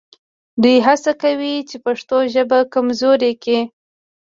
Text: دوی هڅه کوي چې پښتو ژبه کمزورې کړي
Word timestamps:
دوی 0.61 0.77
هڅه 0.87 1.11
کوي 1.21 1.55
چې 1.69 1.75
پښتو 1.85 2.17
ژبه 2.33 2.59
کمزورې 2.73 3.31
کړي 3.43 3.59